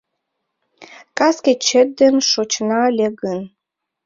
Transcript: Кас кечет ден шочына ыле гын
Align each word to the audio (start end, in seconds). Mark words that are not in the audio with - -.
Кас 1.17 1.35
кечет 1.45 1.89
ден 1.99 2.15
шочына 2.29 2.79
ыле 2.89 3.07
гын 3.21 3.39